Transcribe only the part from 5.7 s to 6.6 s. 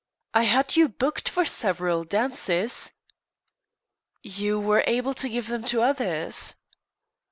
others."